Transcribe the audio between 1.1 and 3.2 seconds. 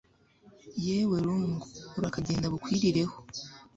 rungu urakagenda bukwirireho